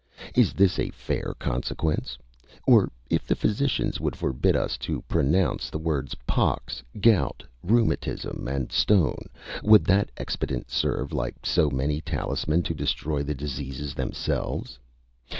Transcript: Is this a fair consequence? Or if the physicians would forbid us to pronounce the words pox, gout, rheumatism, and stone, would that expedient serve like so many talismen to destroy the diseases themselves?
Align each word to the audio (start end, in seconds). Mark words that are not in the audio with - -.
Is 0.33 0.53
this 0.53 0.79
a 0.79 0.89
fair 0.89 1.35
consequence? 1.37 2.17
Or 2.65 2.89
if 3.11 3.27
the 3.27 3.35
physicians 3.35 3.99
would 4.01 4.15
forbid 4.15 4.55
us 4.55 4.75
to 4.79 5.01
pronounce 5.03 5.69
the 5.69 5.77
words 5.77 6.15
pox, 6.25 6.81
gout, 6.99 7.43
rheumatism, 7.61 8.47
and 8.47 8.71
stone, 8.71 9.27
would 9.61 9.85
that 9.85 10.09
expedient 10.17 10.71
serve 10.71 11.13
like 11.13 11.45
so 11.45 11.69
many 11.69 12.01
talismen 12.01 12.63
to 12.63 12.73
destroy 12.73 13.21
the 13.21 13.35
diseases 13.35 13.93
themselves? 13.93 14.79